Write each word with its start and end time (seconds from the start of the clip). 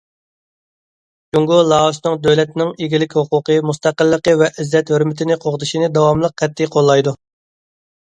جۇڭگو 1.35 1.57
لائوسنىڭ 1.65 2.15
دۆلەتنىڭ 2.23 2.71
ئىگىلىك 2.85 3.13
ھوقۇقى، 3.17 3.57
مۇستەقىللىقى 3.71 4.33
ۋە 4.39 4.47
ئىززەت- 4.63 4.93
ھۆرمىتىنى 4.95 5.37
قوغدىشىنى 5.45 5.91
داۋاملىق 5.99 6.35
قەتئىي 6.43 6.71
قوللايدۇ. 6.77 7.15